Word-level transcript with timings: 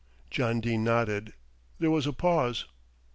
John 0.31 0.61
Dene 0.61 0.83
nodded. 0.83 1.33
There 1.77 1.91
was 1.91 2.07
a 2.07 2.11
pause. 2.11 2.65